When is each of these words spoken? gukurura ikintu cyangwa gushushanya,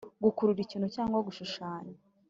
gukurura 0.23 0.59
ikintu 0.65 0.87
cyangwa 0.95 1.23
gushushanya, 1.27 1.95